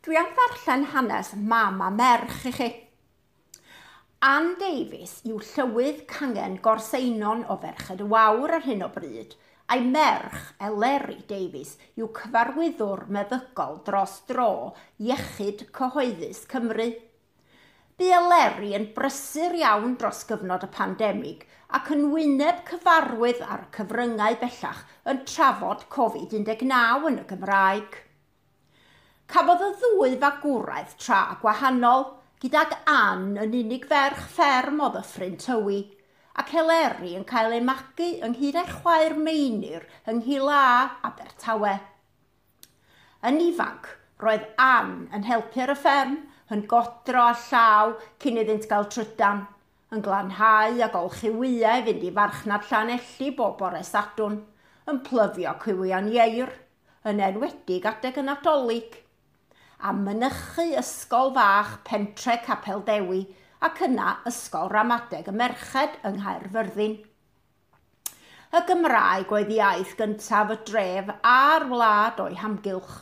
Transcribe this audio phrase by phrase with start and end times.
[0.00, 2.68] Dwi am ddarllen hanes mam a merch i chi.
[4.24, 9.36] Ann Davies yw llywydd cangen gorseinon o ferched y wawr ar hyn o bryd,
[9.68, 14.50] a'i merch Eleri Davies yw cyfarwyddwr meddygol dros dro
[15.10, 16.90] iechyd cyhoeddus Cymru.
[18.00, 21.44] Bu Eleri yn brysur iawn dros gyfnod y pandemig
[21.76, 28.06] ac yn wyneb cyfarwydd ar cyfryngau bellach yn trafod Covid-19 yn y Gymraeg
[30.00, 32.06] ddwy fagwraeth tra gwahanol,
[32.40, 35.80] gydag Ann yn unig ferch fferm o ddyffryn tywi,
[36.40, 40.62] ac Heleri yn cael ei magu ynghyd â'i chwaer meinir yng Nghila
[41.04, 41.74] Abertawe.
[43.28, 43.90] Yn ifanc,
[44.24, 46.16] roedd Ann yn helpu ar y fferm,
[46.48, 47.92] yn godro a llaw
[48.24, 49.44] cyn iddynt gael trydan,
[49.92, 54.40] yn glanhau a golchi wyau fynd i farchnad Llanelli bob bore sadwn,
[54.88, 56.56] yn plyfio cywian ieir,
[57.04, 59.02] yn enwedig adeg yn adolyg,
[59.82, 63.20] a mynychu ysgol fach pentre Capel Dewi
[63.64, 66.96] ac yna ysgol ramadeg y merched yng Nghaerfyrddin.
[68.50, 72.96] Y Gymraeg oedd iaith gyntaf y dref a'r wlad o'i hamgylch.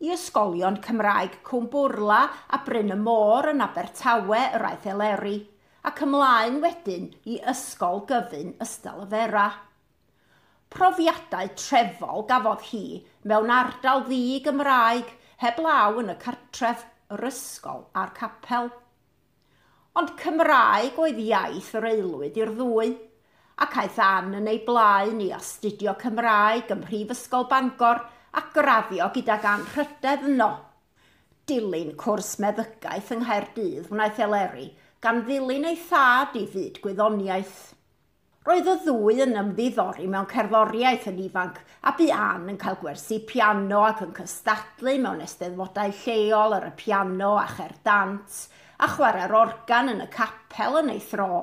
[0.00, 2.20] I ysgolion Cymraeg Cwmbwrla
[2.56, 5.38] a Bryn y Môr yn Abertawe yr aeth eleri,
[5.84, 9.46] ac ymlaen wedyn i ysgol gyfun ystal y Fera.
[10.70, 12.84] Profiadau trefol gafodd hi
[13.26, 15.08] mewn ardal ddi Gymraeg
[15.40, 18.68] heblaw yn y cartref, yr ysgol a'r capel.
[19.98, 22.92] Ond Cymraeg oedd iaith yr aelwyd i'r ddwy,
[23.64, 28.04] ac aeth an yn ei blaen i astudio Cymraeg ym Mhrifysgol Bangor
[28.36, 30.50] a graddio gydag anrhydedd yno.
[31.48, 34.68] Dilyn cwrs meddygaeth yng Nghaerdydd wnaeth eleri
[35.02, 37.58] gan ddilyn ei thad i fyd gwyddoniaeth.
[38.48, 43.18] Roedd y ddwy yn ymddiddori mewn cerddoriaeth yn ifanc a bu an yn cael gwersi
[43.28, 48.38] piano ac yn cystadlu mewn esteddfodau lleol ar y piano a cher dant
[48.80, 51.42] a chwarae'r organ yn y capel yn ei thro.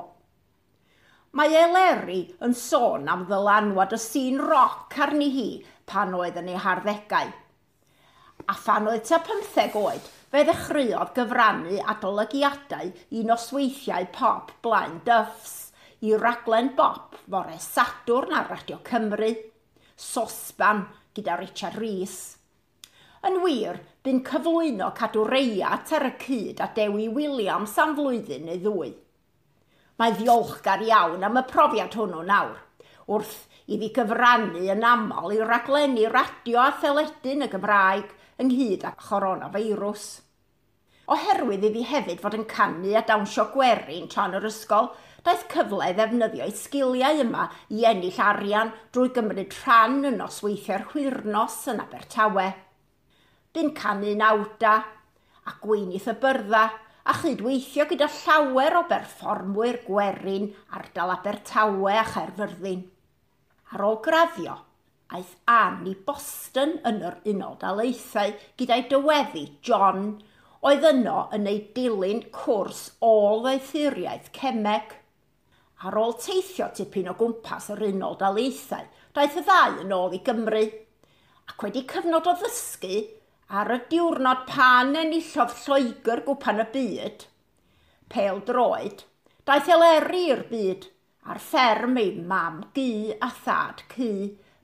[1.37, 5.47] Mae Eleri yn sôn am ddylanwad y sîn roc arni hi
[5.93, 7.29] pan oedd yn ei harddegau.
[8.49, 15.66] A phan oedd ta 15 oed, fe ddechreuodd gyfrannu adolygiadau i nosweithiau pop blaen dyffs
[16.05, 19.31] i raglen bop fore Sadwrn ar Radio Cymru,
[19.95, 20.83] Sosban
[21.15, 22.17] gyda Richard Rees.
[23.25, 28.61] Yn wir, bu'n cyflwyno cadw reiat ar y cyd a Dewi Williams am flwyddyn neu
[28.61, 28.91] ddwy.
[29.97, 32.61] Mae ddiolchgar iawn am y profiad hwnnw nawr,
[33.09, 40.26] wrth iddi gyfrannu yn aml i raglenni radio a theledyn y Gymraeg ynghyd â choronavirus.
[41.07, 44.89] Oherwydd iddi hefyd fod yn canu a dawnsio gwerin tan yr ysgol,
[45.23, 50.85] daeth cyfle i ddefnyddio ei sgiliau yma i ennill arian drwy gymryd rhan yn nosweithio'r
[50.91, 52.49] hwyrnos yn Abertawe.
[53.55, 54.75] Bu'n canu nawda
[55.47, 56.65] a gweinith y byrdda
[57.07, 62.83] a chydweithio gyda llawer o berfformwyr gwerin ardal Abertawe a Cherfyrddin.
[63.71, 64.59] Ar ôl graddio,
[65.15, 70.17] aeth Ann i Boston yn yr Unol Daleithau gyda'i dyweddi John
[70.65, 74.95] oedd yno yn ei dilyn cwrs ôl-ddeithuriaeth cemeg.
[75.85, 80.21] Ar ôl teithio tipyn o gwmpas yr unol daleithau, daeth y ddau yn ôl i
[80.25, 80.65] Gymru.
[81.47, 83.03] Ac wedi cyfnod o ddysgu,
[83.47, 87.27] ar y diwrnod pan enillodd Lloegr gwpan y byd,
[88.11, 89.05] pel droed,
[89.47, 90.89] daeth eleri i'r byd
[91.27, 94.11] a'r fferm ei mam gu a thad cu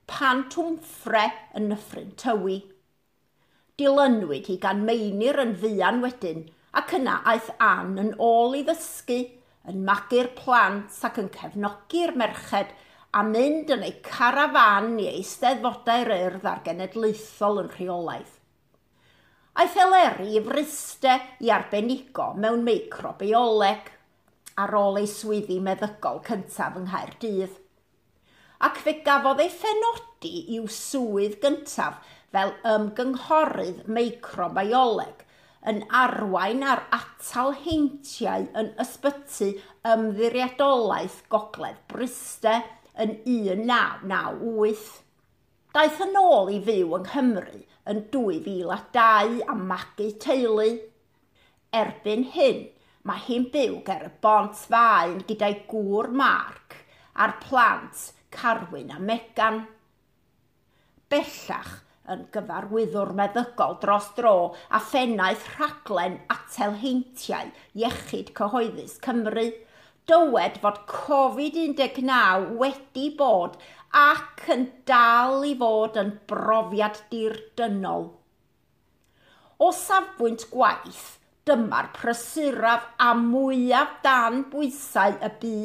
[0.08, 1.24] pan twmffre
[1.60, 2.60] yn nyffryn tywi.
[3.82, 6.44] Dilynwyd hi gan meinir yn fuan wedyn,
[6.78, 9.18] ac yna aeth Ann yn ôl i ddysgu,
[9.66, 12.76] yn magu'r plant ac yn cefnogi'r merched
[13.18, 18.38] a mynd yn ei carafan i eisteddfodau'r urdd a'r genedlaethol yn rheolaeth.
[19.58, 23.90] Aeth eleri i fryste i arbenigo mewn microbioleg
[24.62, 27.62] ar ôl ei swyddi meddygol cyntaf yng Nghaerdydd.
[28.70, 35.24] Ac fe gafodd ei ffenodi i'w swydd gyntaf fel ymgynghorydd microbioleg
[35.72, 39.50] yn arwain ar atal heintiau yn ysbyty
[39.94, 42.58] ymddiriedolaeth gogledd Bryste
[43.00, 44.90] yn 1998.
[45.74, 50.68] Daeth yn ôl i fyw yng Nghymru yn 2002 am magu teulu.
[51.74, 52.60] Erbyn hyn,
[53.08, 56.78] mae hi'n byw ger y bont faen gyda'i gŵr Mark
[57.24, 59.64] a'r plant Carwyn a Megan.
[61.10, 61.74] Bellach,
[62.12, 64.34] yn gyfarwyddwr meddygol dros dro
[64.76, 69.46] a phennaeth rhaglen atelheintiau iechyd cyhoeddus Cymru.
[70.12, 73.56] Dywed fod Covid-19 wedi bod
[73.96, 78.10] ac yn dal i fod yn brofiad dirdynol.
[79.64, 81.06] O safbwynt gwaith,
[81.48, 85.56] dyma'r prysuraf a mwyaf dan bwysau y bu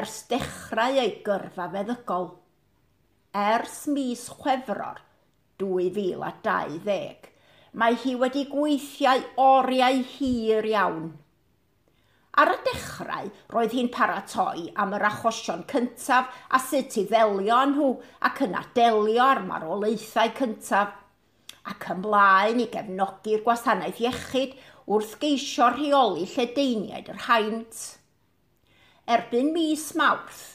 [0.00, 2.32] ers dechrau ei gyrfa feddygol.
[3.44, 4.98] Ers mis chwefror,
[5.62, 7.28] 2020.
[7.74, 11.12] Mae hi wedi gweithiau oriau hir iawn.
[12.34, 17.90] Ar y dechrau, roedd hi'n paratoi am yr achosion cyntaf a sut i ddelio nhw
[18.26, 20.96] ac yna delio ar marwolaethau cyntaf.
[21.70, 24.56] Ac ymlaen i gefnogi'r gwasanaeth iechyd
[24.90, 27.84] wrth geisio rheoli lledeiniaid yr haint.
[29.06, 30.53] Erbyn mis Mawrth,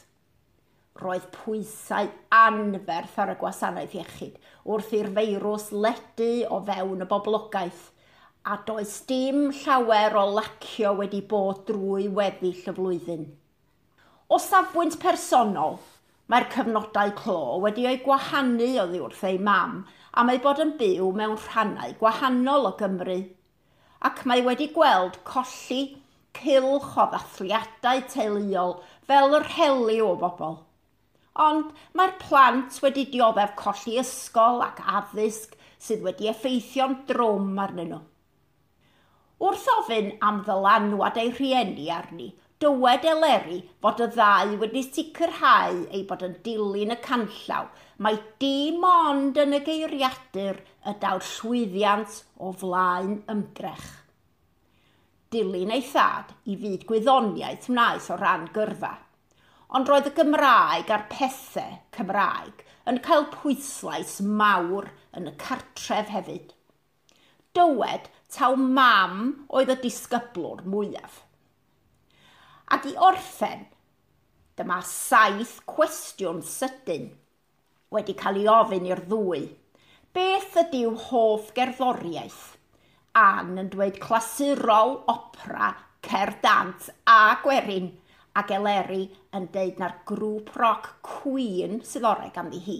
[1.03, 7.85] roedd pwysau anferth ar y gwasanaeth iechyd wrth i'r feirws ledu o fewn y boblogaeth
[8.49, 13.25] a does dim llawer o lacio wedi bod drwy weddill y flwyddyn.
[14.29, 15.79] O safbwynt personol,
[16.31, 19.81] mae'r cyfnodau clo wedi eu gwahanu o wrth ei mam
[20.13, 23.19] a mae bod yn byw mewn rhannau gwahanol o Gymru.
[24.07, 25.81] Ac mae wedi gweld colli
[26.39, 28.75] cilch o ddathliadau teuluol
[29.09, 30.59] fel yr heli o bobl
[31.47, 38.01] ond mae'r plant wedi dioddef colli ysgol ac addysg sydd wedi effeithio'n drwm arnyn nhw.
[39.39, 42.25] Wrth ofyn am ddylanwad ei rhieni arni,
[42.59, 47.69] dywed eleri fod y ddau wedi sicrhau ei bod yn dilyn y canllaw,
[48.03, 53.87] mae dim ond yn y geiriadur y daw'r llwyddiant o flaen ymdrech.
[55.31, 58.91] Dilyn ei thad i fyd gwyddoniaeth wnaeth o ran gyrfa
[59.77, 64.87] ond roedd y Gymraeg a'r pethau Cymraeg yn cael pwyslais mawr
[65.17, 66.55] yn y cartref hefyd.
[67.53, 69.21] Dywed taw mam
[69.53, 71.21] oedd y disgyblwr mwyaf.
[72.73, 73.67] Ac i orffen,
[74.57, 77.09] dyma saith cwestiwn sydyn
[77.93, 79.45] wedi cael ei ofyn i'r ddwy.
[80.13, 82.41] Beth ydyw hoff gerddoriaeth?
[83.17, 85.73] Ann yn dweud clasurol opera,
[86.05, 87.93] cerdant a gwerin–
[88.39, 89.03] ac Eleri
[89.37, 92.77] yn deud na'r grŵp roc Queen sydd orau ganddi hi.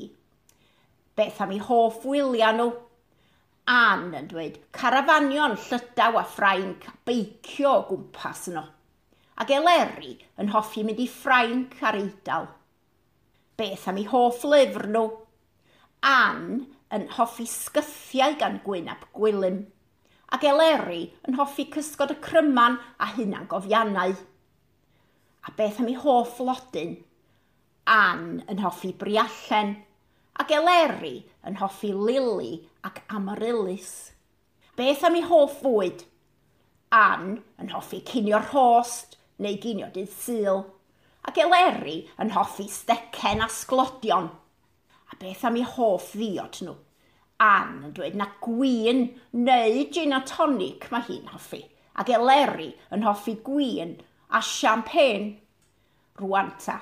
[1.18, 2.70] Beth am ei hoff wylia nhw?
[3.70, 8.64] An yn dweud, carafanion llydaw a Ffrainc beicio o gwmpas yno.
[9.40, 12.48] Ac Eleri yn hoffi mynd i Ffrainc ar eidal.
[13.60, 15.08] Beth am ei hoff lyfr nhw?
[16.10, 16.46] An
[16.96, 19.68] yn hoffi sgythiau gan Gwynab Gwilym
[20.36, 24.14] ac Eleri yn hoffi cysgod y cryman a hunan gofiannau
[25.48, 26.98] a beth am ei hoff lodyn.
[27.90, 29.76] An yn hoffi briallen,
[30.40, 32.54] ac Eleri yn hoffi lili
[32.86, 34.12] ac amaryllis.
[34.78, 36.04] Beth am ei hoff fwyd?
[36.96, 40.64] An yn hoffi cinio'r host neu ginio dydd syl,
[41.28, 44.30] ac Eleri yn hoffi stecen a sglodion.
[45.10, 46.76] A beth am ei hoff ddiod nhw?
[47.40, 49.06] An yn dweud na gwyn
[49.48, 51.62] neu gin a tonic mae hi'n hoffi,
[52.00, 53.98] ac Eleri yn hoffi gwyn
[54.30, 55.38] a champagne
[56.20, 56.80] rwan ta.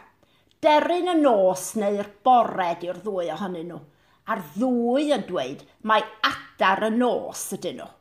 [0.61, 3.81] Deryn y nos neu'r bored i'r ddwy ohonyn nhw.
[4.27, 7.91] A'r ddwy yn dweud mae adar y nos ydyn nhw.